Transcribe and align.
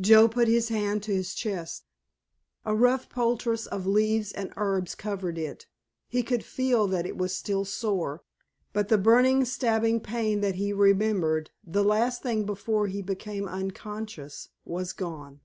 Joe 0.00 0.28
put 0.28 0.46
his 0.46 0.68
hand 0.68 1.02
to 1.02 1.12
his 1.12 1.34
chest. 1.34 1.86
A 2.64 2.76
rough 2.76 3.08
poultice 3.08 3.66
of 3.66 3.88
leaves 3.88 4.30
and 4.30 4.52
herbs 4.56 4.94
covered 4.94 5.36
it. 5.36 5.66
He 6.06 6.22
could 6.22 6.44
feel 6.44 6.86
that 6.86 7.06
it 7.06 7.16
was 7.18 7.36
still 7.36 7.64
sore, 7.64 8.22
but 8.72 8.86
the 8.86 8.96
burning, 8.98 9.44
stabbing 9.44 9.98
pain 9.98 10.42
that 10.42 10.54
he 10.54 10.72
remembered 10.72 11.50
the 11.64 11.82
last 11.82 12.22
thing 12.22 12.46
before 12.46 12.86
he 12.86 13.02
became 13.02 13.48
unconscious 13.48 14.48
was 14.64 14.92
gone. 14.92 15.40